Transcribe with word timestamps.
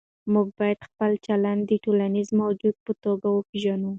موږ 0.33 0.47
باید 0.59 0.79
خپل 0.87 1.11
چلند 1.25 1.61
د 1.67 1.71
ټولنیز 1.83 2.29
موجود 2.41 2.75
په 2.85 2.91
توګه 3.03 3.27
وپېژنو. 3.31 3.89